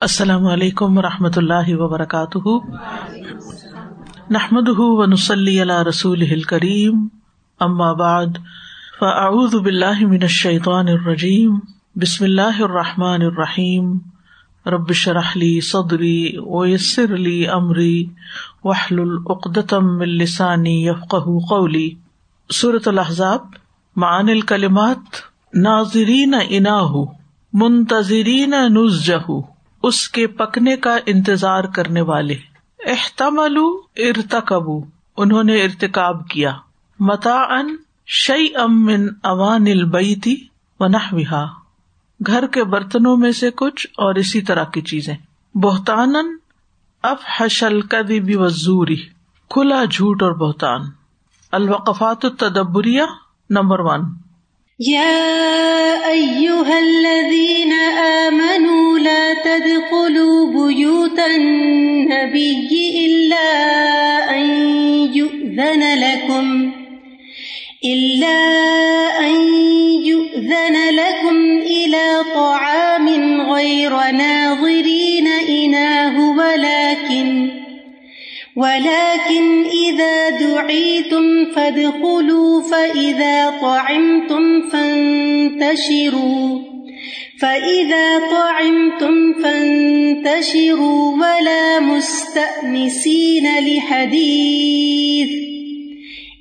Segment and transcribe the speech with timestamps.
[0.00, 2.48] السلام علیکم و رحمۃ اللہ وبرکاتہ۔
[4.30, 7.08] نحمد ونسلی رسول کریم
[7.92, 8.26] بعد،
[9.00, 11.58] فاعوذ باللہ من الشیطان الرجیم،
[11.96, 13.98] بسم اللہ الرحمٰن الرحیم۔
[14.66, 18.04] ربش رحلی صدری ویسر علی عمری
[18.64, 21.14] وحل العقدم السانی یفق
[21.48, 21.90] قولی۔
[22.52, 23.40] صورت الحضاب
[23.96, 25.22] معن الکلمات،
[25.54, 26.92] ناظرین اناہ
[27.52, 29.40] منتظرین نزجہ
[29.82, 32.36] اس کے پکنے کا انتظار کرنے والے۔
[32.86, 33.58] احتمل
[33.96, 34.80] ارتقبو
[35.16, 36.56] انہوں نے ارتقاب کیا۔
[37.00, 40.36] متا ان شعی امن اوان البیتی
[40.80, 41.46] ونحوہا
[42.26, 45.16] گھر کے برتنوں میں سے کچھ اور اسی طرح کی چیزیں۔
[45.54, 46.16] بہتان
[47.02, 48.96] اف حشل کدی وزوری
[49.48, 50.80] کھلا جھوٹ اور بہتان۔
[51.52, 53.02] الوقفات التدبریہ
[53.50, 54.00] نمبر ون۔
[54.80, 62.68] يا أيها الذين آمنوا لا تدخلوا بيوت النبي
[63.06, 63.50] إلا
[64.36, 64.46] أن
[65.14, 66.72] يؤذن لكم،
[67.84, 68.38] إلا
[69.20, 69.34] أن
[70.04, 77.59] يؤذن لكم إلى طعام غير ناظرين إناه ولكن
[78.56, 86.60] ولكن إذا دعيتم فادخلوا فإذا طعمتم فانتشروا
[87.40, 95.30] فإذا طعمتم فانتشروا ولا مستأنسين لحديث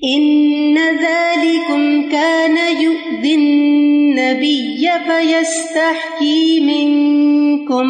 [0.04, 7.88] إن ذلكم كان يؤذي النبي فيستحكي منكم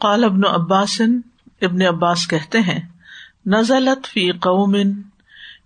[0.00, 1.02] قال ابن عباس
[1.62, 2.95] ابن عباس کہتے ہیں
[3.46, 4.76] نزلت فی قوم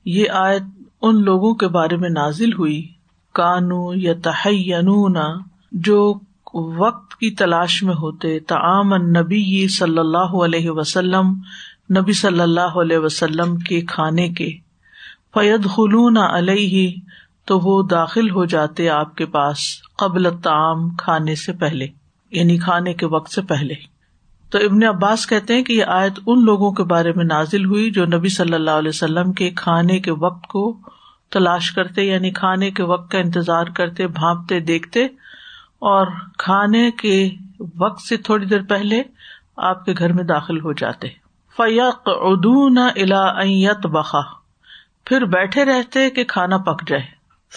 [0.05, 0.63] یہ آیت
[1.03, 2.89] ان لوگوں کے بارے میں نازل ہوئی۔
[3.33, 5.15] کانو یا تحین
[5.73, 6.15] جو
[6.55, 11.27] وقت کی تلاش میں ہوتے تعام نبی صلی اللہ علیہ وسلم،
[11.99, 14.51] نبی صلی اللہ علیہ وسلم کے کھانے کے۔
[15.35, 17.01] فید خلون علیہ،
[17.45, 19.59] تو وہ داخل ہو جاتے آپ کے پاس
[19.97, 21.87] قبل تعام کھانے سے پہلے
[22.31, 23.75] یعنی کھانے کے وقت سے پہلے۔
[24.51, 27.91] تو ابن عباس کہتے ہیں کہ یہ آیت ان لوگوں کے بارے میں نازل ہوئی
[27.91, 30.79] جو نبی صلی اللہ علیہ وسلم کے کھانے کے وقت کو
[31.31, 35.07] تلاش کرتے یعنی کھانے کے وقت کا انتظار کرتے، بھانپتے، دیکھتے۔
[35.79, 36.07] اور
[36.39, 37.31] کھانے کے
[37.79, 39.03] وقت سے تھوڑی دیر پہلے
[39.57, 41.09] آپ کے گھر میں داخل ہو جاتے۔
[41.57, 43.33] فیق ادون الا
[43.73, 44.21] بخا
[45.05, 47.03] پھر بیٹھے رہتے کہ کھانا پک جائے۔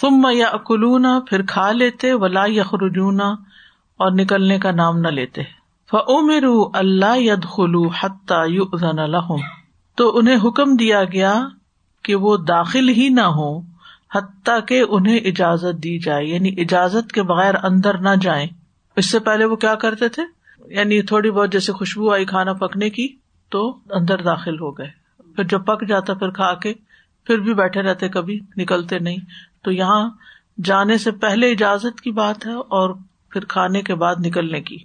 [0.00, 3.28] ثم یا اکلونا پھر کھا لیتے، ولا یخرجونا
[3.96, 8.48] اور نکلنے کا نام نہ لیتے۔ فمر اللہ ید خلو حتیٰ
[8.82, 9.40] الحم
[9.96, 11.42] تو انہیں حکم دیا گیا
[12.02, 13.58] کہ وہ داخل ہی نہ ہو
[14.14, 18.46] حتیٰ کہ انہیں اجازت دی جائے یعنی اجازت کے بغیر اندر نہ جائیں۔
[18.96, 20.22] اس سے پہلے وہ کیا کرتے تھے؟
[20.74, 23.08] یعنی تھوڑی بہت جیسے خوشبو آئی کھانا پکنے کی،
[23.50, 24.90] تو اندر داخل ہو گئے۔
[25.36, 26.74] پھر جب پک جاتا، پھر کھا کے،
[27.26, 29.16] پھر بھی بیٹھے رہتے، کبھی نکلتے نہیں۔
[29.62, 30.10] تو یہاں
[30.64, 32.94] جانے سے پہلے اجازت کی بات ہے اور
[33.30, 34.76] پھر کھانے کے بعد نکلنے کی۔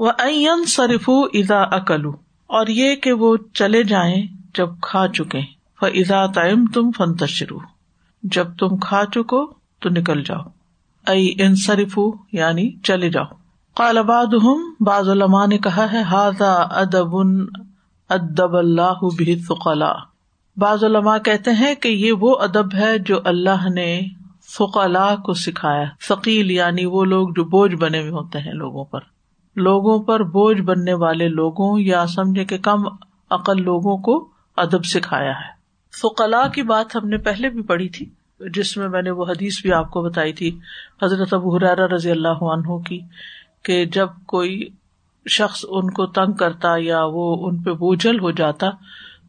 [0.00, 2.10] وہ این صرف ادا اکلو
[2.46, 5.40] اور یہ کہ وہ چلے جائیں جب کھا چکے
[5.80, 7.58] فضا تائم تم فن تشرو
[8.22, 9.46] جب تم کھا چکو
[9.80, 10.40] تو نکل جاؤ۔
[11.06, 11.98] ائی ان صرف
[12.32, 13.24] یعنی چلے جاؤ۔
[13.76, 17.16] کالباد ہوں باز علماء نے کہا ہے ہاضا ادب
[18.08, 19.92] ادب اللہ بھی فقلا
[20.56, 24.00] بعض علماء کہتے ہیں کہ یہ وہ ادب ہے جو اللہ نے
[24.56, 29.00] فقلا کو سکھایا فقیل یعنی وہ لوگ جو بوجھ بنے ہوئے ہوتے ہیں لوگوں پر۔
[29.60, 32.84] لوگوں پر بوجھ بننے والے لوگوں یا سمجھے کہ کم
[33.30, 34.16] عقل لوگوں کو
[34.56, 35.58] ادب سکھایا ہے۔
[35.94, 38.06] فقلا کی بات ہم نے پہلے بھی پڑھی تھی،
[38.54, 40.58] جس میں میں نے وہ حدیث بھی آپ کو بتائی تھی،
[41.02, 43.00] حضرت ابو حرارا رضی اللہ عنہ کی،
[43.62, 44.68] کہ جب کوئی
[45.26, 48.70] شخص ان کو تنگ کرتا یا وہ ان پہ بوجھل ہو جاتا،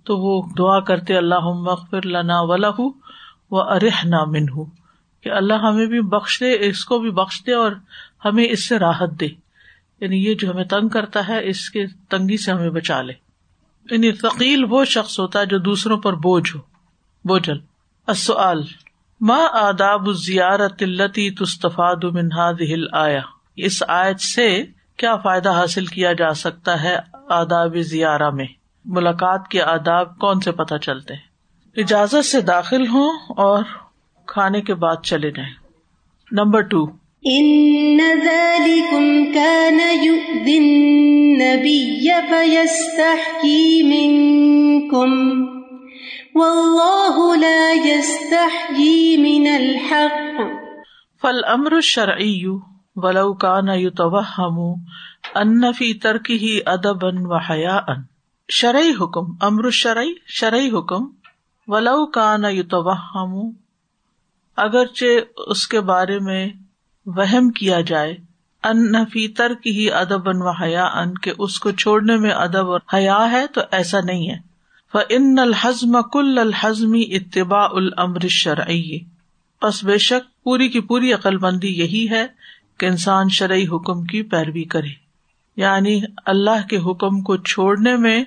[0.04, 2.70] تو وہ دعا کرتے اللہ مغفر لنا ولا
[3.52, 4.66] و ارح نہ من ہوں
[5.24, 7.72] کہ اللہ ہمیں بھی بخش دے اس کو بھی بخش دے اور
[8.26, 9.28] ہمیں اس سے راحت دے۔
[10.02, 13.14] یعنی یہ جو ہمیں تنگ کرتا ہے، اس کے تنگی سے ہمیں بچا لے۔
[13.92, 16.62] یعنی ثقیل وہ شخص ہوتا ہے جو دوسروں پر بوجھ ہو،
[17.26, 17.58] بوجھل۔
[18.08, 18.62] اصل
[19.22, 23.22] ماں آداب زیارت التی تستفاد منہاد ہل آیا
[23.56, 24.64] اس آیت سے
[24.98, 26.98] کیا فائدہ حاصل کیا جا سکتا ہے
[27.30, 28.46] آداب زیارہ میں؟
[28.86, 31.22] ملاقات کے آداب کون سے پتہ چلتے ہیں؟
[31.76, 33.64] اجازت سے داخل ہوں اور
[34.26, 35.54] کھانے کے بعد چلے جائیں۔
[36.32, 45.12] نمبر ٹو ان ذلكم كان يؤذي النبي فيستحكي منكم
[46.36, 50.42] والله لا يستحكي من الحق
[51.22, 52.46] فالامر الشرعي
[52.96, 54.58] ولو كان يتوهم
[55.36, 57.06] ان فی ترکی ہی ادب
[58.50, 61.06] شرعی حکم امر شرعی شرعی حکم
[61.68, 63.40] ولو کا نہ یتوہم
[64.58, 66.46] اگرچہ اس کے بارے میں
[67.06, 68.18] وہم کیا جائے۔
[68.64, 72.72] ان فی ترک ہی ادب ان و حیا ان کے اس کو چھوڑنے میں ادب
[72.72, 74.52] اور حیا ہے، تو ایسا نہیں ہے۔
[74.92, 79.00] فن الحزم کل الحزمی اتباع الامر شرعی
[79.62, 82.28] بس بے شک پوری کی پوری عقل مندی یہی ہے
[82.78, 85.02] کہ انسان شرعی حکم کی پیروی کرے۔
[85.56, 88.24] یعنی اللہ کے حکم کو چھوڑنے میں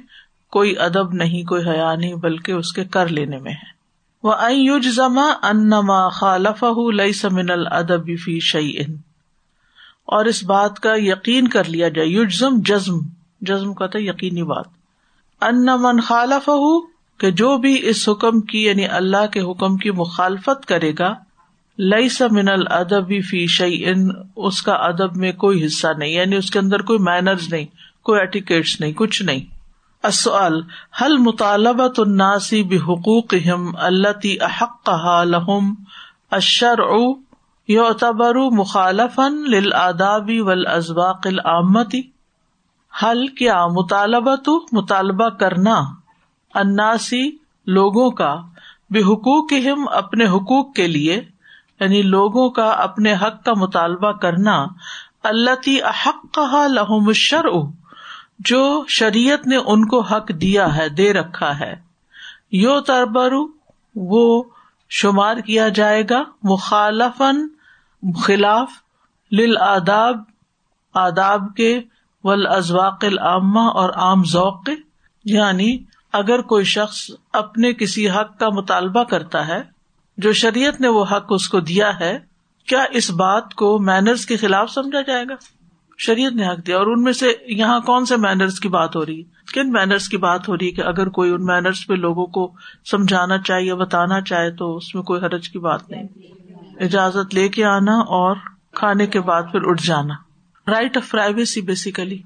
[0.50, 3.74] کوئی ادب نہیں، کوئی حیا نہیں، بلکہ اس کے کر لینے میں ہے۔
[4.24, 5.00] وہ یوج
[5.42, 8.94] انما خالف لئی سمن الدب فی شعی ان
[10.06, 12.98] اور اس بات کا یقین کر لیا جائے۔ یوجزم جزم۔
[13.40, 14.66] جزم کا تھا یقینی بات۔
[15.40, 16.50] ان من خالف
[17.18, 21.14] کہ جو بھی اس حکم کی یعنی اللہ کے حکم کی مخالفت کرے گا
[21.78, 26.50] لئی سمن الدب فی شعی ان اس کا ادب میں کوئی حصہ نہیں یعنی اس
[26.50, 27.66] کے اندر کوئی مینرز نہیں،
[28.02, 29.53] کوئی ایٹیکیٹس نہیں، کچھ نہیں۔
[30.04, 30.60] اصل
[31.00, 33.34] حل مطالبہ الناسی بحقوق
[33.82, 34.90] اللہ احق
[35.26, 35.72] لہم
[36.32, 36.82] اشر
[37.68, 42.02] یعتبر مخالفن للآدابی والازواق العامتی
[42.92, 45.74] حل کیا مطالبہ تو مطالبہ کرنا
[46.54, 47.22] اناسی
[47.66, 48.34] لوگوں کا
[48.90, 51.14] بے حقوق ہم اپنے حقوق کے لیے
[51.80, 54.58] یعنی لوگوں کا اپنے حق کا مطالبہ کرنا
[55.22, 57.54] اللہ تی احق کہا لہم الشرع
[58.44, 61.74] جو شریعت نے ان کو حق دیا ہے، دے رکھا ہے۔
[62.52, 63.46] یو تربرو
[63.94, 64.42] وہ
[64.90, 67.46] شمار کیا جائے گا۔ مخالفن
[68.22, 68.70] خلاف
[69.32, 70.16] لل آداب
[70.94, 71.80] آداب کے
[72.24, 74.72] ول ازواق العامہ اور عام ذوق کے۔
[75.24, 75.78] یعنی
[76.12, 79.62] اگر کوئی شخص اپنے کسی حق کا مطالبہ کرتا ہے،
[80.18, 82.18] جو شریعت نے وہ حق اس کو دیا ہے،
[82.66, 85.34] کیا اس بات کو مینرز کے خلاف سمجھا جائے گا؟
[85.98, 89.06] شریعت نے حق دیا اور ان میں سے یہاں کون سے مینرس کی بات ہو
[89.06, 89.24] رہی ہے؟
[89.54, 92.52] کن مینرس کی بات ہو رہی ہے کہ اگر کوئی ان مینرس پہ لوگوں کو
[92.90, 96.04] سمجھانا چاہے یا بتانا چاہے تو اس میں کوئی حرج کی بات نہیں۔
[96.80, 98.36] اجازت لے کے آنا اور
[98.72, 100.14] کھانے کے بعد پھر اٹھ جانا۔
[100.70, 102.18] رائٹ آف پرائیویسی بیسیکلی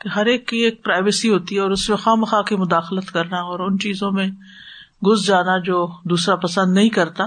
[0.00, 3.10] کہ ہر ایک کی ایک پرائیویسی ہوتی ہے اور اس میں خواہ مخواہ کی مداخلت
[3.10, 4.26] کرنا اور ان چیزوں میں
[5.02, 7.24] گھس جانا جو دوسرا پسند نہیں کرتا۔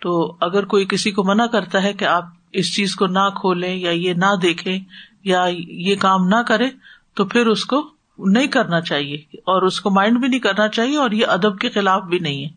[0.00, 3.76] تو اگر کوئی کسی کو منع کرتا ہے کہ آپ اس چیز کو نہ کھولیں
[3.76, 4.78] یا یہ نہ دیکھیں
[5.24, 6.68] یا یہ کام نہ کرے
[7.14, 7.88] تو پھر اس کو
[8.18, 11.70] نہیں کرنا چاہیے اور اس کو مائنڈ بھی نہیں کرنا چاہیے اور یہ ادب کے
[11.70, 12.48] خلاف بھی نہیں ہے۔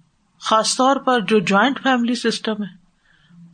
[0.42, 2.72] خاص طور پر جو جوائنٹ فیملی سسٹم ہے،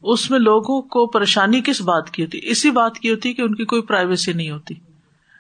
[0.03, 3.55] اس میں لوگوں کو پریشانی کس بات کی ہوتی؟ اسی بات کی ہوتی کہ ان
[3.55, 4.73] کی کوئی پرائیویسی نہیں ہوتی۔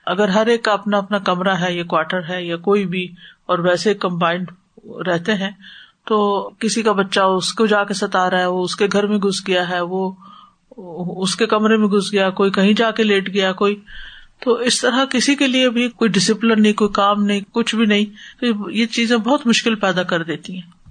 [0.05, 3.07] اگر ہر ایک کا اپنا اپنا کمرہ ہے یا کوارٹر ہے یا کوئی بھی
[3.45, 4.51] اور ویسے کمبائنڈ
[5.07, 5.51] رہتے ہیں،
[6.05, 9.07] تو کسی کا بچہ اس کو جا کے ستا رہا ہے، وہ اس کے گھر
[9.07, 10.11] میں گھس گیا ہے، وہ
[11.21, 13.79] اس کے کمرے میں گھس گیا، کوئی کہیں جا کے لیٹ گیا، کوئی۔
[14.39, 17.85] تو اس طرح کسی کے لیے بھی کوئی ڈسپلن نہیں، کوئی کام نہیں، کچھ بھی
[17.85, 18.05] نہیں۔
[18.39, 20.89] تو یہ چیزیں بہت مشکل پیدا کر دیتی ہیں۔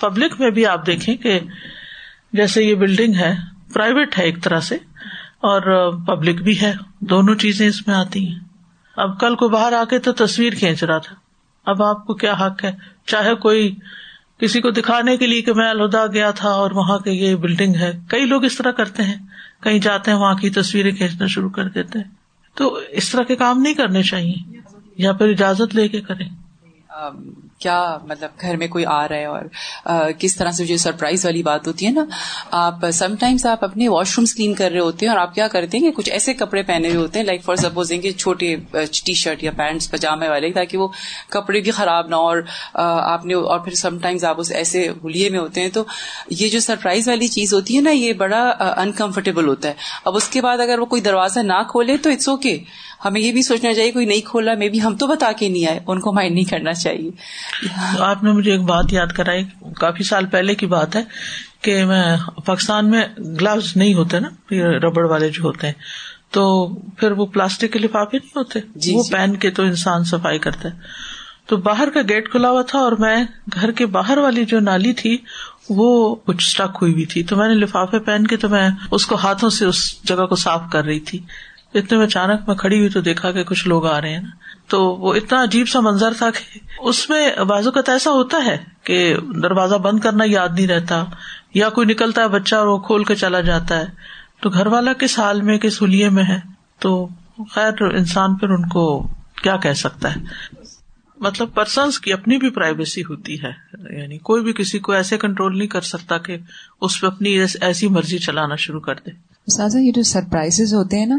[0.00, 1.40] پبلک میں بھی آپ دیکھیں کہ
[2.32, 3.34] جیسے یہ بلڈنگ ہے
[3.72, 4.74] پرائیویٹ ہے ایک طرح سے،
[5.40, 8.38] اور پبلک بھی ہے۔ دونوں چیزیں اس میں آتی ہیں۔
[8.96, 11.16] اب کل کو باہر آ کے تو تصویر کھینچ رہا تھا۔
[11.66, 12.72] اب آپ کو کیا حق ہے؟
[13.06, 13.74] چاہے کوئی
[14.38, 17.74] کسی کو دکھانے کے لیے کہ میں الہدا گیا تھا اور وہاں کی یہ بلڈنگ
[17.76, 19.16] ہے۔ کئی لوگ اس طرح کرتے ہیں۔
[19.62, 22.10] کہیں جاتے ہیں، وہاں کی تصویریں کھینچنا شروع کر دیتے ہیں۔
[22.54, 24.34] تو اس طرح کے کام نہیں کرنے چاہیے۔
[24.96, 26.28] یا پھر اجازت لے کے کریں۔
[27.60, 31.42] کیا مطلب گھر میں کوئی آ رہا ہے اور کس طرح سے جو سرپرائز والی
[31.42, 32.04] بات ہوتی ہے نا،
[32.50, 35.48] آپ سم ٹائمس آپ اپنے واش رومس کلین کر رہے ہوتے ہیں اور آپ کیا
[35.48, 38.54] کرتے ہیں کہ کچھ ایسے کپڑے پہنے ہوئے ہوتے ہیں لائک فار سپوزنگ کہ چھوٹے
[39.04, 40.88] ٹی شرٹ یا پینٹس پجامے والے، تاکہ وہ
[41.30, 42.42] کپڑے بھی خراب نہ ہو اور
[42.74, 45.84] آپ نے اور پھر سم ٹائمز آپ اس ایسے ہولیے میں ہوتے ہیں تو
[46.30, 48.42] یہ جو سرپرائز والی چیز ہوتی ہے نا، یہ بڑا
[48.76, 49.74] انکمفرٹیبل ہوتا ہے۔
[50.04, 52.58] اب اس کے بعد اگر وہ کوئی دروازہ نہ کھولے تو اٹس اوکے
[53.04, 55.66] ہمیں یہ بھی سوچنا چاہیے کوئی نہیں کھولا میں بھی ہم تو بتا کے نہیں
[55.66, 57.10] آئے، ان کو مائنڈ نہیں کرنا چاہیے۔
[57.98, 59.44] آپ نے مجھے ایک بات یاد کرائی
[59.76, 61.02] کافی سال پہلے کی بات ہے
[61.62, 64.28] کہ میں پاکستان میں گلوز نہیں ہوتے نا
[64.78, 65.74] ربڑ والے جو ہوتے ہیں
[66.30, 70.04] تو پھر وہ پلاسٹک کے لفافے نہیں ہوتے؟ جی وہ جی۔ پہن کے تو انسان
[70.04, 70.74] صفائی کرتا ہے۔
[71.46, 73.24] تو باہر کا گیٹ کھلا ہوا تھا اور میں
[73.54, 75.18] گھر کے باہر والی جو نالی تھی
[75.68, 79.06] وہ کچھ اسٹک ہوئی ہوئی تھی۔ تو میں نے لفافے پہن کے تو میں اس
[79.06, 81.18] کو ہاتھوں سے اس جگہ کو صاف کر رہی تھی۔
[81.74, 84.28] اتنے میں اچانک میں کھڑی ہوئی تو دیکھا کہ کچھ لوگ آ رہے ہیں نا۔
[84.68, 88.58] تو وہ اتنا عجیب سا منظر تھا کہ اس میں بازو کا ایسا ہوتا ہے
[88.82, 91.04] کہ دروازہ بند کرنا یاد نہیں رہتا
[91.54, 93.84] یا کوئی نکلتا ہے بچہ اور وہ کھول کے چلا جاتا ہے۔
[94.40, 96.40] تو گھر والا کس حال میں، کس ہولیے میں ہے؟
[96.78, 97.08] تو
[97.50, 99.08] خیر انسان پھر ان کو
[99.42, 100.20] کیا کہہ سکتا ہے؟
[101.16, 103.52] مطلب پرسنس کی اپنی بھی پرائیویسی ہوتی ہے۔
[104.00, 106.36] یعنی کوئی بھی کسی کو ایسے کنٹرول نہیں کر سکتا کہ
[106.80, 109.10] اس پہ اپنی ایسی مرضی چلانا شروع کر دے۔
[109.74, 111.18] یہ جو سرپرائز ہوتے ہیں نا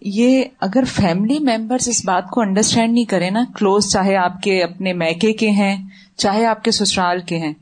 [0.00, 4.62] یہ اگر فیملی ممبرس اس بات کو انڈرسٹینڈ نہیں کرے نا کلوز چاہے آپ کے
[4.62, 7.52] اپنے میکے کے ہیں چاہے آپ کے سسرال کے ہیں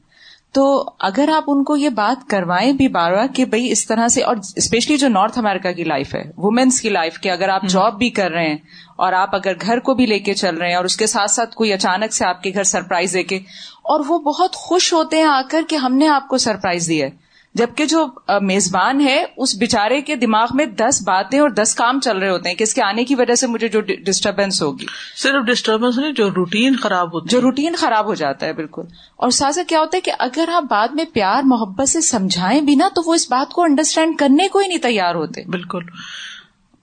[0.53, 4.09] تو اگر آپ ان کو یہ بات کروائیں بھی بار بار کہ بھائی اس طرح
[4.09, 7.63] سے اور اسپیشلی جو نارتھ امیرکا کی لائف ہے وومینس کی لائف کے اگر آپ
[7.69, 8.57] جاب بھی کر رہے ہیں
[8.97, 11.31] اور آپ اگر گھر کو بھی لے کے چل رہے ہیں اور اس کے ساتھ
[11.31, 13.37] ساتھ کوئی اچانک سے آپ کے گھر سرپرائز دے کے
[13.83, 17.07] اور وہ بہت خوش ہوتے ہیں آ کر کہ ہم نے آپ کو سرپرائز دیا
[17.07, 17.25] ہے۔
[17.57, 18.07] جبکہ جو
[18.41, 22.49] میزبان ہے اس بےچارے کے دماغ میں دس باتیں اور دس کام چل رہے ہوتے
[22.49, 24.87] ہیں کہ اس کے آنے کی وجہ سے مجھے جو ڈسٹربینس ہوگی۔
[25.17, 28.83] صرف ڈسٹربینس نہیں جو روٹین خراب ہوتی جو روٹین خراب ہو جاتا ہے بالکل۔
[29.17, 32.75] اور ساتھ کیا ہوتا ہے کہ اگر آپ بعد میں پیار محبت سے سمجھائیں بھی
[32.75, 35.83] نا تو وہ اس بات کو انڈرسٹینڈ کرنے کو ہی نہیں تیار ہوتے۔ بالکل۔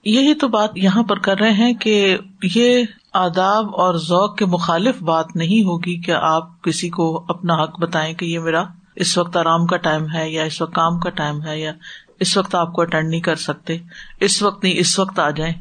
[0.04, 2.18] یہی تو بات یہاں پر کر رہے ہیں کہ
[2.54, 7.80] یہ آداب اور ذوق کے مخالف بات نہیں ہوگی کہ آپ کسی کو اپنا حق
[7.80, 8.64] بتائیں کہ یہ میرا
[8.96, 11.72] اس وقت آرام کا ٹائم ہے یا اس وقت کام کا ٹائم ہے یا
[12.20, 13.78] اس وقت آپ کو اٹینڈ نہیں کر سکتے،
[14.20, 15.54] اس وقت نہیں، اس وقت آ جائیں۔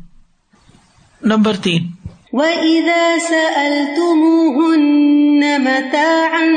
[1.23, 1.91] نمبر تین۔
[2.31, 6.47] وَإِذَا سَأَلْتُمُوهُنَّ مَتَاعًا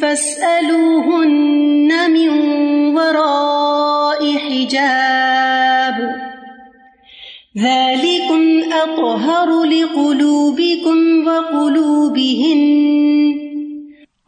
[0.00, 2.28] فَاسْأَلُوهُنَّ مِن
[2.96, 6.02] وَرَاءِ حِجَابٍ
[7.62, 13.39] ذَلِكُمْ أَطْهَرُ لِقُلُوبِكُمْ وَقُلُوبِهِنَّ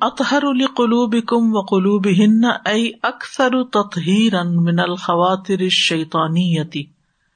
[0.03, 6.83] اطہر القلوب کم و قلوب ہن ائی اکثر تطہیر من الخواتر شیطانیتی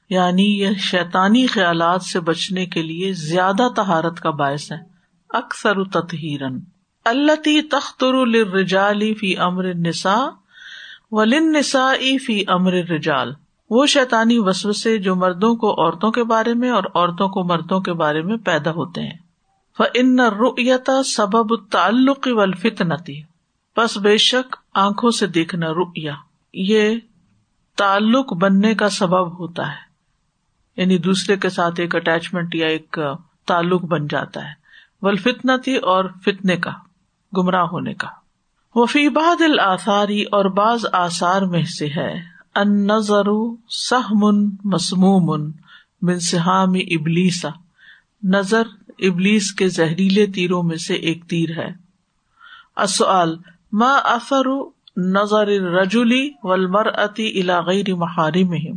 [0.09, 4.77] یعنی یہ شیطانی خیالات سے بچنے کے لیے زیادہ تہارت کا باعث ہے،
[5.29, 6.41] اکثر تطہیر
[7.05, 10.17] اللہ تختر الرجالی فی امر نسا
[11.11, 11.91] ولن نسا
[12.25, 13.33] فی امر رجال
[13.69, 17.79] وہ شیطانی وسو سے جو مردوں کو عورتوں کے بارے میں اور عورتوں کو مردوں
[17.79, 19.26] کے بارے میں پیدا ہوتے ہیں۔
[19.93, 23.21] ان رویتا سبب تعلق و الفتنتی
[23.77, 26.15] بس بے شک آنکھوں سے دیکھنا رویا
[26.53, 26.95] یہ
[27.77, 29.87] تعلق بننے کا سبب ہوتا ہے۔
[30.77, 32.99] یعنی دوسرے کے ساتھ ایک اٹیچمنٹ یا ایک
[33.47, 34.53] تعلق بن جاتا ہے۔
[35.01, 36.71] ولفتنا تھی اور فتنے کا،
[37.37, 38.07] گمراہ ہونے کا۔
[38.75, 43.23] وفی باد الآثاری اور بعض آثار میں سے ہے۔ ان نظر
[43.69, 45.51] سہمن مسموم
[46.01, 47.49] منسحام ابلیسا
[48.23, 48.63] نظر
[48.99, 51.69] ابلیس کے زہریلے تیروں میں سے ایک تیر ہے۔
[52.75, 53.35] اصل
[53.71, 54.45] ما اثر
[54.97, 58.71] نظر رجولی ولمر اتی علاغیر محاری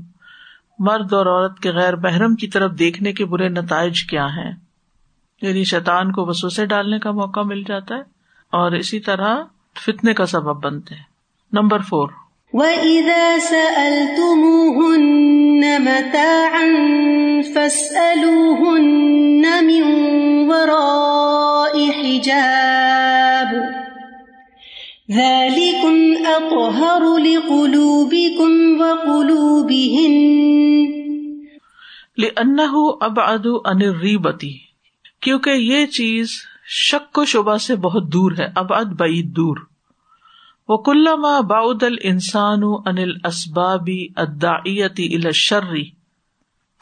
[0.79, 4.53] مرد اور عورت کے غیر بحرم کی طرف دیکھنے کے برے نتائج کیا ہیں؟
[5.43, 8.01] یعنی شیطان کو وسوسے ڈالنے کا موقع مل جاتا ہے
[8.53, 9.37] اور اسی طرح
[9.87, 11.03] فتنے کا سبب بنتے ہیں۔
[11.53, 12.09] نمبر فور
[12.53, 15.03] وَإِذَا سَأَلْتُمُوهُنَّ
[15.83, 16.65] مَتَاعًا
[17.55, 19.85] فَاسْأَلُوهُنَّ مِن
[20.51, 23.53] وَرَاءِ حِجَابٍ
[25.13, 30.19] ذَلِكُمْ أَطْهَرُ لِقُلُوبِكُمْ وَقُلُوبِهِنَّ
[32.19, 34.53] لِأَنَّهُ أَبْعَدُ عَنِ الرِّيبَةِ
[35.23, 36.29] کیونکہ یہ چیز
[36.67, 39.70] شک و شبہ سے بہت دور ہے، ابعد، بعید، دور۔
[40.71, 45.91] وہ کلما باؤد ال انسان انل اسبابی ادایتی الشری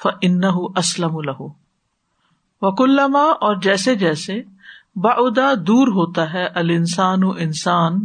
[0.02, 0.44] فن
[0.76, 1.42] اسلم الح
[2.62, 4.42] و کلما اور جیسے جیسے
[4.96, 8.04] باؤدا دور ہوتا ہے ال انسان انسان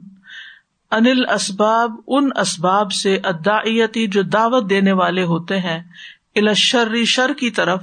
[0.92, 5.84] انل اسباب ان اسباب سے ادایتی جو دعوت دینے والے ہوتے ہیں
[6.36, 7.82] الشری شر کی طرف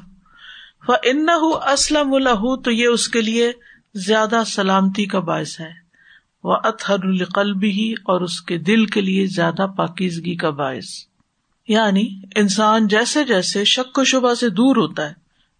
[0.86, 1.26] ف ان
[1.72, 3.52] اسلم الح تو یہ اس کے لیے
[3.94, 5.79] زیادہ سلامتی کا باعث ہے۔
[6.44, 11.06] وہ اطہر القلب ہی اور اس کے دل کے لیے زیادہ پاکیزگی کا باعث۔
[11.68, 15.14] یعنی انسان جیسے جیسے شک و شبہ سے دور ہوتا ہے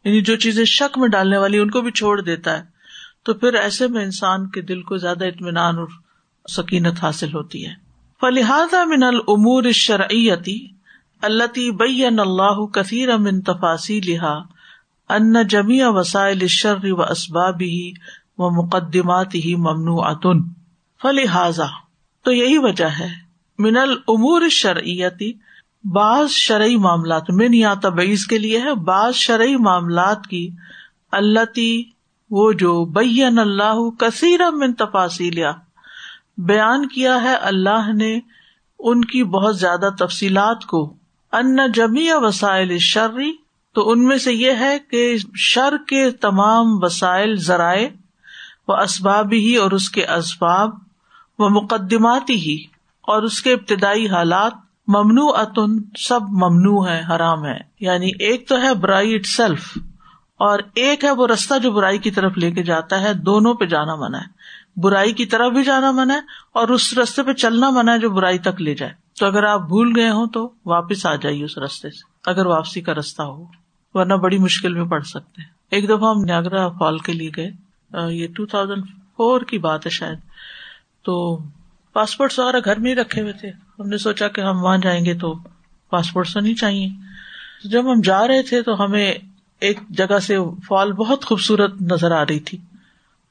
[0.05, 2.63] یعنی جو چیزیں شک میں ڈالنے والی ان کو بھی چھوڑ دیتا ہے۔
[3.25, 5.87] تو پھر ایسے میں انسان کے دل کو زیادہ اطمینان اور
[6.49, 7.73] سکینت حاصل ہوتی ہے۔
[8.21, 10.67] فلحاظہ من المور شرعیتی
[11.23, 14.39] اللہ بین اللہ کثیر امن تفاصی لہا
[15.09, 17.93] ان جمی وسائل شر و اسباب ہی
[18.39, 20.60] و مقدمات ہی ممنوعاتن
[21.03, 21.69] فلحاظہ
[22.25, 23.09] تو یہی وجہ ہے۔
[23.59, 25.33] من العمور شرعیتی
[25.85, 30.49] بعض شرعی معاملات، من یا تبعیض کے لیے ہے، بعض شرعی معاملات کی
[31.13, 31.59] اللہ
[32.31, 35.39] وہ جو بین اللہ کثیر من تفاصیل
[36.39, 38.21] بیان کیا ہے اللہ نے
[38.79, 40.95] ان کی بہت زیادہ تفصیلات کو۔
[41.33, 43.33] ان جمی وسائل شرری
[43.75, 47.89] تو ان میں سے یہ ہے کہ شر کے تمام وسائل ذرائع،
[48.69, 50.90] و اسباب ہی اور اس کے اسباب
[51.41, 52.57] وہ مقدماتی ہی،
[53.05, 54.53] اور اس کے ابتدائی حالات
[54.89, 59.67] ممنوع اتن سب ممنوع ہے حرام ہے یعنی ایک تو ہے برائی اٹ سیلف
[60.41, 63.65] اور ایک ہے وہ رستہ جو برائی کی طرف لے کے جاتا ہے، دونوں پہ
[63.67, 66.21] جانا منع ہے۔ برائی کی طرف بھی جانا منع ہے،
[66.53, 69.61] اور اس رستے پہ چلنا منع ہے جو برائی تک لے جائے۔ تو اگر آپ
[69.69, 73.45] بھول گئے ہوں تو واپس آ جائیے اس رستے سے، اگر واپسی کا رستہ ہو،
[73.95, 77.51] ورنہ بڑی مشکل میں پڑ سکتے ہیں۔ ایک دفعہ ہم نیاگرا فال کے لیے گئے
[78.13, 78.85] یہ ٹو تھاؤزینڈ
[79.17, 80.19] فور کی بات ہے شاید۔
[81.03, 81.39] تو
[81.93, 85.05] پاسپورٹ وغیرہ گھر میں ہی رکھے ہوئے تھے۔ ہم نے سوچا کہ ہم وہاں جائیں
[85.05, 85.35] گے تو
[85.91, 86.89] پاسپورٹ تو نہیں چاہیے۔
[87.65, 89.15] جب ہم جا رہے تھے تو ہمیں
[89.61, 90.37] ایک جگہ سے
[90.69, 92.59] فال بہت خوبصورت نظر آ رہی تھی۔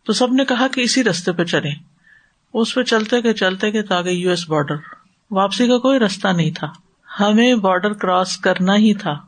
[0.04, 1.70] تو سب نے کہا کہ اسی رستے پہ چلے
[2.54, 4.76] اس پہ چلتے گئے چلتے گئے تو آگے یو ایس بارڈر۔
[5.32, 6.68] واپسی کا کوئی رستہ نہیں تھا۔
[7.20, 9.20] ہمیں بارڈر کراس کرنا ہی تھا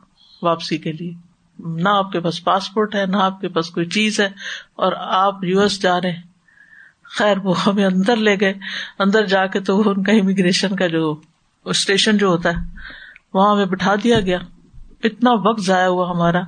[0.42, 1.12] واپسی کے لیے۔
[1.58, 4.26] نہ آپ کے پاس پاسپورٹ ہے، نہ آپ کے پاس کوئی چیز ہے۔
[4.74, 6.22] اور آپ یو ایس جا رہے ہیں۔
[7.18, 8.54] خیر، وہ ہمیں اندر لے گئے۔
[8.98, 11.20] اندر جا کے تو ان کا امیگریشن کا جو
[11.64, 12.54] اسٹیشن جو ہوتا ہے،
[13.34, 14.38] وہاں ہمیں بٹھا دیا گیا۔
[15.04, 16.40] اتنا وقت ضائع ہوا ہمارا،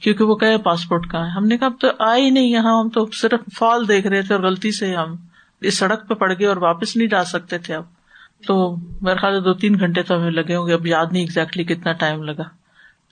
[0.00, 2.80] کیونکہ وہ کہ پاسپورٹ کا ہے۔ ہم نے کہا، اب تو آئے ہی نہیں، یہاں
[2.80, 5.16] ہم تو صرف فال دیکھ رہے تھے اور غلطی سے ہم
[5.60, 7.84] اس سڑک پہ پڑ گئے اور واپس نہیں جا سکتے تھے اب۔
[8.46, 11.64] تو میرے خیال دو تین گھنٹے تو ہمیں لگے ہوں گے، اب یاد نہیں ایگزیکٹلی
[11.64, 12.42] کتنا ٹائم لگا۔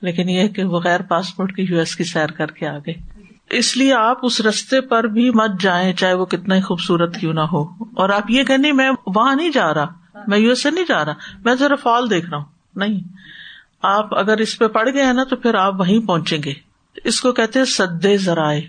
[0.03, 3.18] لیکن یہ کہ بغیر پاسپورٹ کے یو ایس کی سیر کر کے آگے
[3.51, 7.33] اس لیے آپ اس رستے پر بھی مت جائیں، چاہے وہ کتنا ہی خوبصورت کیوں
[7.33, 9.87] نہ ہو۔ اور آپ یہ کہ میں وہاں نہیں جا رہا۔
[10.27, 11.13] میں یو ایس سے نہیں جا رہا۔
[11.45, 12.45] میں ذرا فال دیکھ رہا ہوں۔
[12.77, 13.01] نہیں۔
[13.83, 16.53] آپ اگر اس پہ پڑ گئے ہیں نا، تو پھر آپ وہیں پہنچیں گے۔
[17.05, 18.61] اس کو کہتے سدے ذرائع۔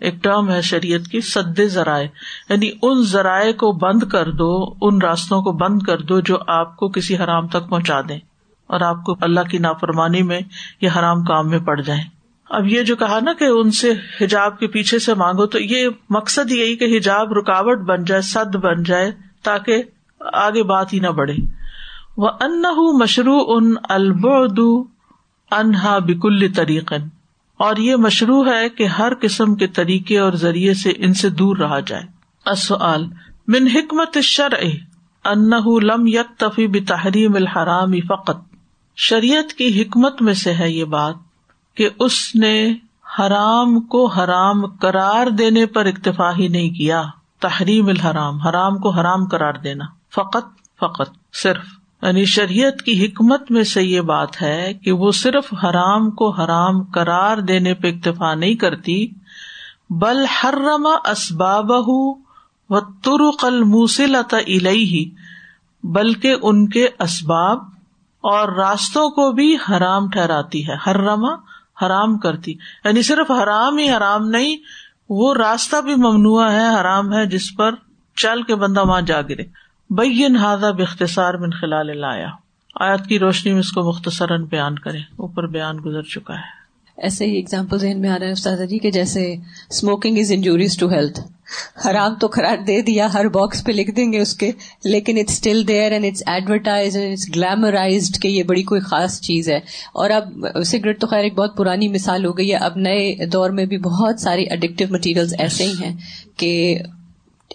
[0.00, 2.06] ایک ٹرم ہے شریعت کی سد ذرائع۔
[2.48, 6.76] یعنی ان ذرائع کو بند کر دو، ان راستوں کو بند کر دو جو آپ
[6.76, 8.18] کو کسی حرام تک پہنچا دیں۔
[8.66, 10.40] اور آپ کو اللہ کی نافرمانی میں
[10.80, 12.04] یا حرام کام میں پڑ جائیں۔
[12.50, 15.88] اب یہ جو کہا نا کہ ان سے حجاب کے پیچھے سے مانگو، تو یہ
[16.10, 19.10] مقصد یہی کہ حجاب رکاوٹ بن جائے، سد بن جائے،
[19.42, 19.82] تاکہ
[20.32, 21.34] آگے بات ہی نہ بڑھے۔
[22.16, 22.62] وہ ان
[22.98, 24.58] مشروع ان البعد
[25.50, 27.02] انہا بکل طریقن
[27.56, 31.56] اور یہ مشروع ہے کہ ہر قسم کے طریقے اور ذریعے سے ان سے دور
[31.56, 32.02] رہا جائے۔
[32.46, 33.04] اصل
[33.48, 34.66] من حکمت شرع
[35.24, 35.50] ان
[35.82, 38.36] لم یک تفی بحریم الحرام فقط۔
[38.96, 41.14] شریعت کی حکمت میں سے ہے یہ بات۔
[41.76, 42.74] کہ اس نے
[43.18, 47.02] حرام کو حرام قرار دینے پر اکتفا ہی نہیں کیا۔
[47.40, 49.84] تحریم الحرام، حرام کو حرام قرار دینا۔
[50.14, 50.44] فقط
[50.80, 51.64] فقط، صرف۔
[52.02, 56.82] یعنی شریعت کی حکمت میں سے یہ بات ہے کہ وہ صرف حرام کو حرام
[56.82, 59.06] قرار دینے پہ اکتفا نہیں کرتی،
[59.90, 64.16] بل حرما اسباب و ترق الموسل
[64.66, 65.10] ہی
[65.82, 67.58] بلکہ ان کے اسباب
[68.20, 71.45] اور راستوں کو بھی حرام ٹھہراتی ہے۔ ہررما
[71.82, 72.52] حرام کرتی۔
[72.84, 74.56] یعنی صرف حرام ہی حرام نہیں،
[75.08, 77.74] وہ راستہ بھی ممنوع ہے، حرام ہے، جس پر
[78.16, 79.42] چل کے بندہ وہاں جا گرے۔
[79.90, 82.28] بین ہاضا بختصار من خلال لایا
[82.80, 86.56] آیات کی روشنی میں اس کو مختصراً بیان کرے اوپر بیان گزر چکا ہے۔
[86.96, 89.34] ایسے ہی اگزامپل ذہن میں آ رہا ہے استاد جی کہ جیسے
[89.70, 91.20] smoking is injurious to health
[91.84, 94.52] حرام تو قرار دے دیا، ہر باکس پہ لکھ دیں گے اس کے،
[94.84, 99.48] لیکن it's still there and it's advertised it's glamorized کہ یہ بڑی کوئی خاص چیز
[99.48, 99.56] ہے۔
[99.94, 103.50] اور اب سگریٹ تو خیر ایک بہت پرانی مثال ہو گئی ہے۔ اب نئے دور
[103.50, 105.96] میں بھی بہت ساری اڈکٹیو مٹیریل ایسے ہی ہیں
[106.36, 106.78] کہ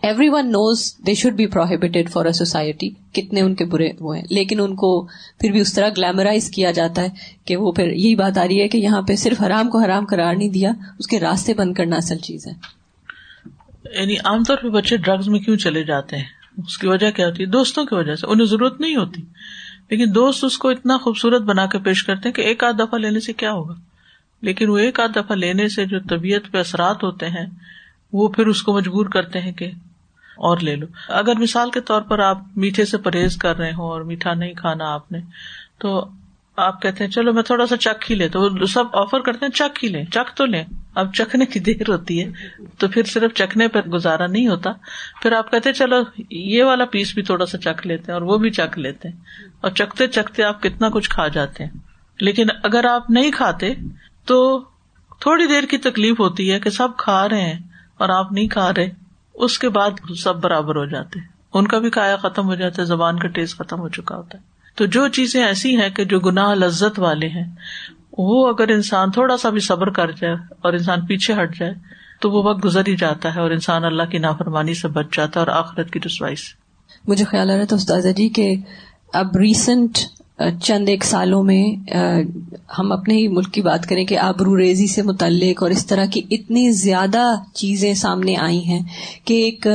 [0.29, 4.23] everyone knows they should be prohibited for a society کتنے ان کے برے وہ ہیں۔
[4.29, 5.01] لیکن ان کو
[5.39, 7.07] پھر بھی اس طرح گلیمرائز کیا جاتا ہے
[7.45, 10.05] کہ وہ پھر یہی بات آ رہی ہے کہ یہاں پہ صرف حرام کو حرام
[10.05, 12.80] قرار نہیں دیا، اس کے راستے بند کرنا اصل چیز ہے۔
[13.85, 16.23] یعنی عام طور پہ بچے ڈرگز میں کیوں چلے جاتے ہیں؟
[16.57, 19.21] اس کی وجہ کیا ہوتی ہے؟ دوستوں کی وجہ سے، انہیں ضرورت نہیں ہوتی۔
[19.89, 22.99] لیکن دوست اس کو اتنا خوبصورت بنا کے پیش کرتے ہیں کہ ایک آدھ دفعہ
[22.99, 23.73] لینے سے کیا ہوگا؟
[24.41, 27.45] لیکن وہ ایک آدھ دفعہ لینے سے جو طبیعت پہ اثرات ہوتے ہیں،
[28.13, 29.65] وہ پھر اس کو مجبور کرتے ہیں کہ
[30.37, 33.85] اور لے لو۔ اگر مثال کے طور پر آپ میٹھے سے پرہیز کر رہے ہوں
[33.85, 35.19] اور میٹھا نہیں کھانا آپ نے،
[35.77, 36.09] تو
[36.57, 39.51] آپ کہتے ہیں، چلو میں تھوڑا سا چک ہی لے، تو سب آفر کرتے ہیں
[39.51, 40.63] چک ہی لیں چک تو لیں۔
[40.95, 42.31] اب چکھنے کی دیر ہوتی ہے،
[42.77, 44.69] تو پھر صرف چکھنے پر گزارا نہیں ہوتا۔
[45.21, 45.95] پھر آپ کہتے چلو
[46.29, 49.15] یہ والا پیس بھی تھوڑا سا چکھ لیتے ہیں اور وہ بھی چکھ لیتے ہیں۔
[49.61, 51.71] اور چکھتے چکھتے آپ کتنا کچھ کھا جاتے ہیں۔
[52.21, 53.73] لیکن اگر آپ نہیں کھاتے،
[54.25, 54.59] تو
[55.19, 57.59] تھوڑی دیر کی تکلیف ہوتی ہے کہ سب کھا رہے ہیں
[57.97, 58.89] اور آپ نہیں کھا رہے،
[59.33, 59.91] اس کے بعد
[60.23, 61.19] سب برابر ہو جاتے
[61.53, 64.37] ان کا بھی کایا ختم ہو جاتا ہے، زبان کا ٹیسٹ ختم ہو چکا ہوتا
[64.37, 67.45] ہے۔ تو جو چیزیں ایسی ہیں کہ جو گناہ لذت والے ہیں،
[68.17, 71.73] وہ اگر انسان تھوڑا سا بھی صبر کر جائے اور انسان پیچھے ہٹ جائے،
[72.21, 75.39] تو وہ وقت گزر ہی جاتا ہے اور انسان اللہ کی نافرمانی سے بچ جاتا
[75.39, 76.53] ہے اور آخرت کی رسوائی سے۔
[77.07, 78.53] مجھے خیال آ رہا تھا استاذہ جی کہ
[79.13, 79.97] اب ریسنٹ
[80.61, 81.63] چند ایک سالوں میں
[82.79, 86.05] ہم اپنے ہی ملک کی بات کریں کہ آبرو ریزی سے متعلق اور اس طرح
[86.05, 88.79] کی اتنی زیادہ چیزیں سامنے آئی ہیں
[89.25, 89.67] کہ ایک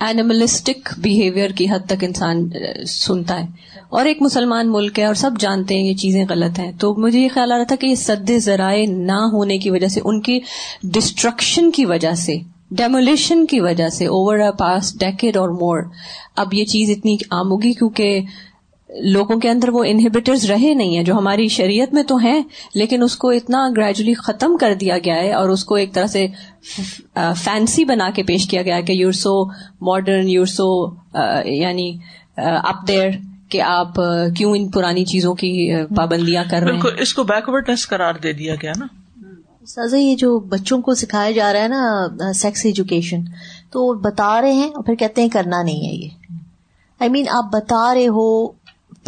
[0.00, 2.50] اینیملسٹک بہیویئر کی حد تک انسان
[2.86, 3.46] سنتا ہے۔
[3.88, 7.20] اور ایک مسلمان ملک ہے اور سب جانتے ہیں یہ چیزیں غلط ہیں۔ تو مجھے
[7.20, 10.20] یہ خیال آ رہا تھا کہ یہ سد ذرائع نہ ہونے کی وجہ سے، ان
[10.20, 10.40] کی
[10.82, 12.38] ڈسٹرکشن کی وجہ سے
[12.70, 15.82] ڈیمولیشن کی وجہ سے اوور اے پاس ڈیکڈ اور مور
[16.36, 18.20] اب یہ چیز اتنی عام ہوگی کیونکہ
[18.96, 22.42] لوگوں کے اندر وہ انہیبیٹرز رہے نہیں ہیں جو ہماری شریعت میں تو ہیں
[22.74, 26.06] لیکن اس کو اتنا گریجولی ختم کر دیا گیا ہے اور اس کو ایک طرح
[26.06, 26.26] سے
[27.36, 29.44] فینسی بنا کے پیش کیا گیا ہے کہ you're so
[29.80, 30.86] modern you're so
[31.44, 31.98] یعنی
[32.36, 33.10] اپ دیر
[33.48, 33.94] کہ آپ
[34.36, 38.54] کیوں ان پرانی چیزوں کی پابندیاں کر رہے ہیں؟ اس کو بیکورڈنیس قرار دے دیا
[38.54, 38.86] گیا نا۔
[39.66, 43.20] سازا یہ جو بچوں کو سکھایا جا رہا ہے نا سیکس ایجوکیشن
[43.70, 46.08] تو بتا رہے ہیں اور پھر کہتے ہیں کرنا نہیں ہے یہ۔
[47.00, 48.48] آئی مین آپ بتا رہے ہو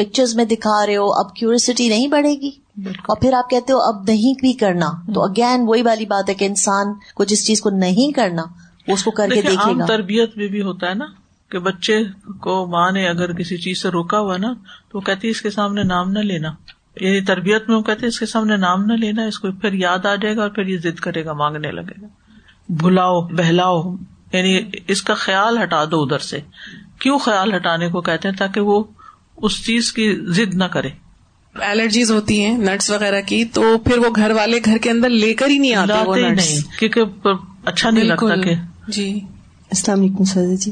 [0.04, 2.50] پکچرز میں دکھا رہے ہو اب کیوریسٹی نہیں بڑھے گی۔
[2.86, 6.34] اور پھر آپ کہتے ہو اب نہیں بھی کرنا۔ تو اگین وہی والی بات ہے
[6.34, 8.42] کہ انسان کو جس چیز کو نہیں کرنا
[8.88, 11.04] وہ اس کو کر کے دیکھے گا۔ تربیت میں بھی ہوتا ہے نا
[11.50, 12.02] کہ بچے
[12.40, 14.52] کو ماں نے اگر کسی چیز سے روکا ہوا نا
[14.90, 16.48] تو وہ کہتی اس کے سامنے نام نہ لینا۔
[17.00, 20.06] یعنی تربیت میں وہ کہتے اس کے سامنے نام نہ لینا اس کو پھر یاد
[20.06, 22.06] آ جائے گا اور پھر یہ ضد کرے گا مانگنے لگے گا۔
[22.68, 23.82] بلاؤ بہلاؤ۔
[24.32, 26.40] یعنی اس کا خیال ہٹا دو ادھر سے۔
[26.98, 28.84] کیوں خیال ہٹانے کو کہتے ہیں؟ تاکہ وہ
[29.42, 30.88] اس چیز کی ضد نہ کرے۔
[31.54, 35.34] الرجیز ہوتی ہیں نٹس وغیرہ کی تو پھر وہ گھر والے گھر کے اندر لے
[35.34, 37.28] کر ہی نہیں آتے نہیں کیونکہ
[37.64, 38.54] اچھا نہیں لگتا کہ
[38.88, 39.20] جی۔
[39.70, 40.70] السلام علیکم سر جی۔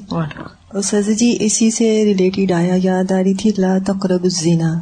[0.85, 4.81] سر جی اسی سے ریلیٹڈ آیا یاد آ رہی تھی لا تقرب الزنا۔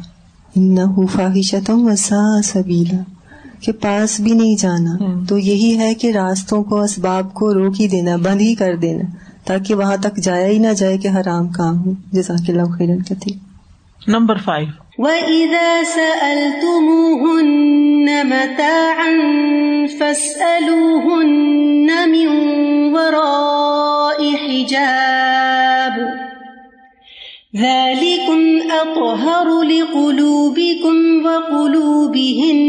[1.13, 3.03] فاحشتم وسا سبیلا۔
[3.59, 7.87] کہ پاس بھی نہیں جانا۔ تو یہی ہے کہ راستوں کو اسباب کو روک ہی
[7.87, 11.85] دینا بند ہی کر دینا۔ تاکہ وہاں تک جایا ہی نہ جائے کہ حرام کام
[11.85, 13.33] ہو۔ جزاک اللہ خیرن کہتی
[14.07, 14.67] نمبر فائیو۔
[14.99, 17.47] وَإِذَا سَأَلْتُمُوهُنَّ
[18.23, 19.11] مَتَاعًا
[19.99, 22.27] فَاسْأَلُوهُنَّ مِن
[22.95, 26.27] وَرَاءِ حِجَابٍ
[27.57, 28.39] ذَلِكُمْ
[28.71, 32.61] أَطْهَرُ لِقُلُوبِكُمْ وَقُلُوبِهِنَّ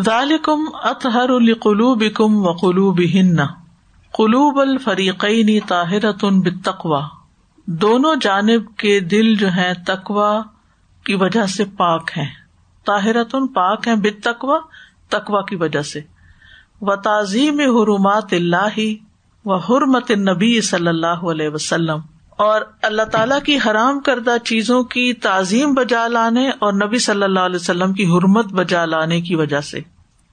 [0.00, 3.40] ذَلِكُمْ أَطْهَرُ لِقُلُوبِكُمْ وَقُلُوبِهِنَّ
[4.18, 7.21] قلوب الفریقین طاہرۃ بالتقوی
[7.66, 10.42] دونوں جانب کے دل جو ہیں تقوا
[11.04, 12.28] کی وجہ سے پاک ہیں۔
[12.86, 14.58] طاہرت پاک ہیں بت تقوا
[15.08, 16.00] تقوا کی وجہ سے۔
[16.80, 18.80] و تعظیم حرمات اللہ
[19.44, 21.98] و حرمت نبی صلی اللہ علیہ وسلم۔
[22.30, 27.40] اور اللہ تعالی کی حرام کردہ چیزوں کی تعظیم بجا لانے اور نبی صلی اللہ
[27.40, 29.80] علیہ وسلم کی حرمت بجا لانے کی وجہ سے۔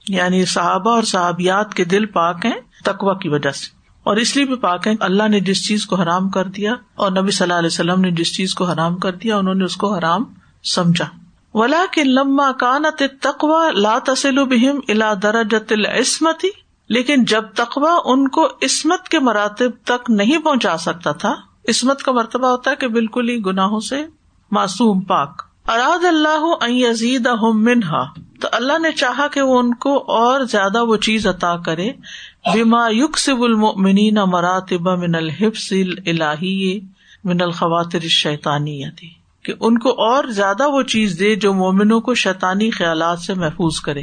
[0.08, 4.44] یعنی صحابہ اور صحابیات کے دل پاک ہیں تقوا کی وجہ سے۔ اور اس لیے
[4.44, 7.58] بھی پاک ہے اللہ نے جس چیز کو حرام کر دیا اور نبی صلی اللہ
[7.58, 10.24] علیہ وسلم نے جس چیز کو حرام کر دیا، انہوں نے اس کو حرام
[10.64, 11.08] سمجھا۔
[11.54, 16.48] ولا کے لما کانت تقوا لا تسل بہم الا درجت العصمتی
[16.88, 21.34] لیکن جب تقوا ان کو عصمت کے مراتب تک نہیں پہنچا سکتا تھا،
[21.68, 24.04] عصمت کا مرتبہ ہوتا ہے کہ بالکل ہی گناہوں سے
[24.50, 28.04] معصوم پاک۔ اراد اللہ یزید منہا،
[28.40, 31.90] تو اللہ نے چاہا کہ وہ ان کو اور زیادہ وہ چیز عطا کرے
[32.46, 33.38] بیما یق سب
[34.28, 35.72] مراتب من الحفظ
[36.06, 36.80] الہی
[37.24, 38.82] من الخواتر شیطانی
[39.44, 43.80] کہ ان کو اور زیادہ وہ چیز دے جو مومنوں کو شیطانی خیالات سے محفوظ
[43.80, 44.02] کرے۔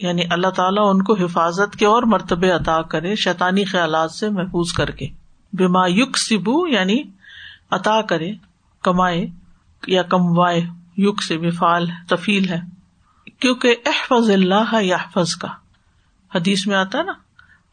[0.00, 4.72] یعنی اللہ تعالیٰ ان کو حفاظت کے اور مرتبے عطا کرے، شیطانی خیالات سے محفوظ
[4.72, 5.06] کر کے۔
[5.52, 7.02] بیما یق سبو یعنی
[7.70, 8.32] عطا کرے،
[8.82, 9.26] کمائے
[9.86, 10.60] یا کموائے
[10.96, 12.60] یق سے بفال تفیل ہے۔
[13.40, 15.48] کیونکہ احفظ اللہ یا احفظ کا۔
[16.34, 17.12] حدیث میں آتا نا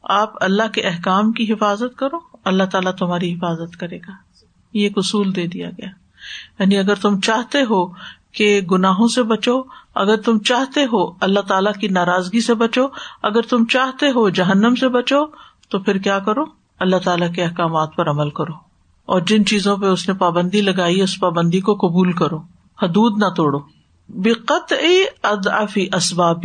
[0.04, 4.12] آپ اللہ کے احکام کی حفاظت کرو، اللہ تعالیٰ تمہاری حفاظت کرے گا۔
[4.74, 5.90] یہ ایک اصول دے دیا گیا۔
[6.60, 7.88] یعنی اگر تم چاہتے ہو
[8.32, 9.62] کہ گناہوں سے بچو،
[9.96, 12.88] اگر تم چاہتے ہو اللہ تعالیٰ کی ناراضگی سے بچو،
[13.24, 15.26] اگر تم چاہتے ہو جہنم سے بچو،
[15.70, 16.46] تو پھر کیا کرو؟
[16.80, 18.54] اللہ تعالیٰ کے احکامات پر عمل کرو۔
[19.06, 22.38] اور جن چیزوں پہ اس نے پابندی لگائی، اس پابندی کو قبول کرو۔
[22.82, 23.60] حدود نہ توڑو۔
[24.10, 24.74] بقت
[25.24, 26.42] ادافی اسباب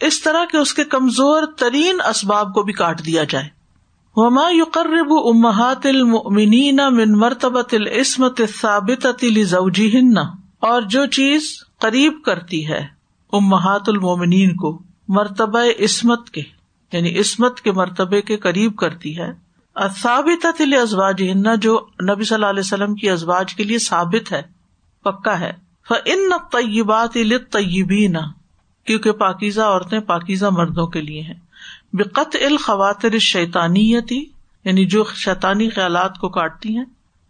[0.00, 3.48] اس طرح کے اس کے کمزور ترین اسباب کو بھی کاٹ دیا جائے۔
[4.16, 9.92] وما یقرب امہات المؤمنین من مرتبت العصمت ثابت لزوجی
[10.60, 11.42] اور جو چیز
[11.78, 12.86] قریب کرتی ہے
[13.32, 16.42] امہات المومنین کو، مرتبہ عصمت کے
[16.92, 19.32] یعنی عصمت کے مرتبے کے قریب کرتی ہے۔
[20.02, 24.42] ثابت ازواج ہننا جو نبی صلی اللہ علیہ وسلم کی ازواج کے لیے ثابت ہے،
[25.04, 25.52] پکا ہے۔
[25.90, 27.16] ان طیبات
[27.50, 28.16] طیبین
[28.86, 31.34] کیونکہ پاکیزہ عورتیں پاکیزہ مردوں کے لیے ہیں۔
[31.92, 34.24] بقت الخواتر شیطانیتی
[34.64, 36.84] یعنی جو شیطانی خیالات کو کاٹتی ہیں،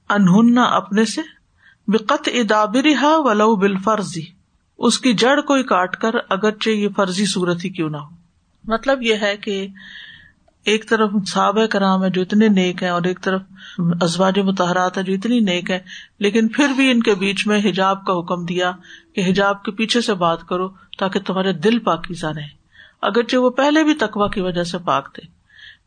[0.08, 1.20] انہن اپنے سے
[1.88, 4.22] بقت ادابرا ولو بال فرضی
[4.78, 8.14] اس کی جڑ کو کاٹ کر اگرچہ یہ فرضی صورت ہی کیوں نہ ہو۔
[8.64, 9.66] مطلب یہ ہے کہ
[10.66, 13.42] ایک طرف صحابہ کرام ہے جو اتنے نیک ہیں اور ایک طرف
[14.00, 15.79] ازواج متحرات ہے جو اتنی نیک ہے
[16.18, 18.72] لیکن پھر بھی ان کے بیچ میں حجاب کا حکم دیا
[19.14, 22.48] کہ حجاب کے پیچھے سے بات کرو تاکہ تمہارے دل پاکیزہ رہے
[23.02, 25.22] اگرچہ وہ پہلے بھی تقوا کی وجہ سے پاک تھے،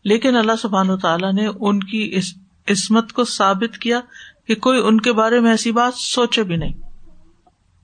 [0.04, 2.20] لیکن اللہ سبحان و تعالیٰ نے ان کی
[2.68, 4.00] عصمت کو ثابت کیا
[4.48, 6.74] کہ کوئی ان کے بارے میں ایسی بات سوچے بھی نہیں۔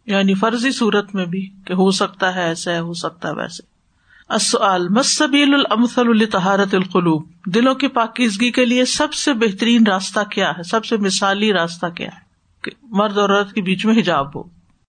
[0.07, 3.74] یعنی فرضی صورت میں بھی کہ ہو سکتا ہے ایسا ہے، ہو سکتا ہے ویسے
[4.89, 10.63] مسبیل الامثل لطہارت القلوب؟ دلوں کی پاکیزگی کے لیے سب سے بہترین راستہ کیا ہے؟
[10.63, 12.19] سب سے مثالی راستہ کیا ہے؟
[12.63, 14.54] کہ مرد اور عورت کے بیچ میں حجاب ہو۔